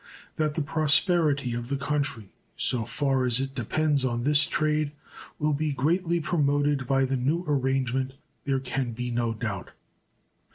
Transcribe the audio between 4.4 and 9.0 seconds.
trade will be greatly promoted by the new arrangement there can